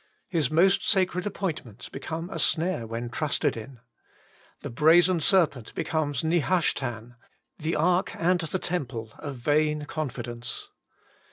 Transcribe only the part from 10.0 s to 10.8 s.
fidence.